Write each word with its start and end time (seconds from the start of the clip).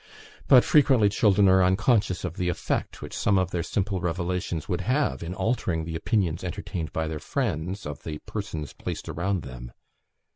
But 0.47 0.63
frequently 0.63 1.09
children 1.09 1.47
are 1.47 1.61
unconscious 1.63 2.23
of 2.23 2.37
the 2.37 2.49
effect 2.49 3.03
which 3.03 3.15
some 3.15 3.37
of 3.37 3.51
their 3.51 3.61
simple 3.61 4.01
revelations 4.01 4.67
would 4.67 4.81
have 4.81 5.21
in 5.21 5.35
altering 5.35 5.85
the 5.85 5.95
opinions 5.95 6.43
entertained 6.43 6.91
by 6.91 7.07
their 7.07 7.19
friends 7.19 7.85
of 7.85 8.01
the 8.01 8.17
persons 8.25 8.73
placed 8.73 9.07
around 9.07 9.43
them. 9.43 9.73